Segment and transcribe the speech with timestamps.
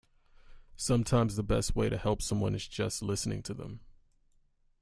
[0.77, 3.81] Sometimes the best way to help someone is just listening to them.